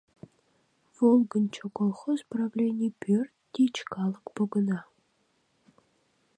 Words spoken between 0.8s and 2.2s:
«Волгынчо» колхоз